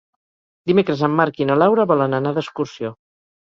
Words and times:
Dimecres 0.71 1.03
en 1.07 1.13
Marc 1.19 1.37
i 1.41 1.47
na 1.51 1.59
Laura 1.65 1.85
volen 1.93 2.19
anar 2.21 2.33
d'excursió. 2.39 2.93